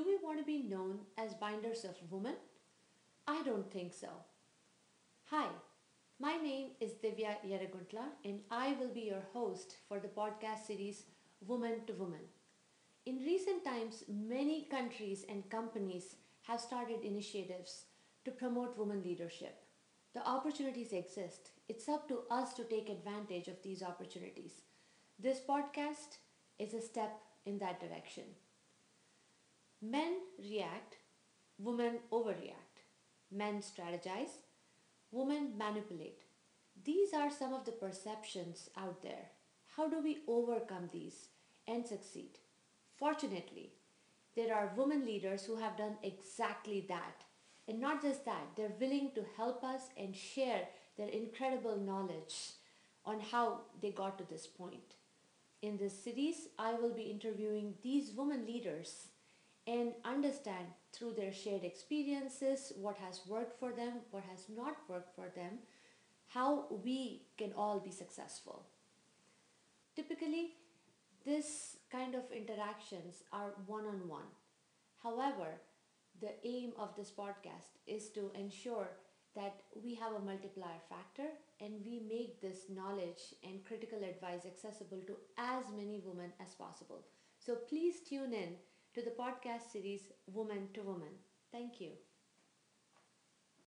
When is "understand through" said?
60.04-61.14